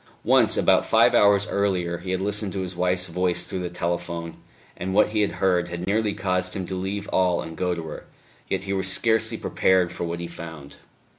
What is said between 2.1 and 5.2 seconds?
listened to his wife's voice through the telephone, and what